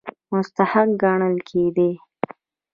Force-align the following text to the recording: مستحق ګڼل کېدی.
مستحق 0.31 0.89
ګڼل 1.01 1.35
کېدی. 1.49 1.91